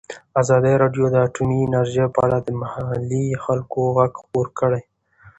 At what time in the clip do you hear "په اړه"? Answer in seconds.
2.15-2.37